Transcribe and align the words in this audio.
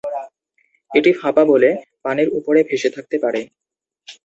এটি 0.91 1.11
ফাঁপা 1.19 1.43
বলে 1.51 1.69
পানির 2.03 2.29
উপরে 2.37 2.59
ভেসে 2.69 2.89
থাকতে 2.95 3.17
পারে। 3.23 3.41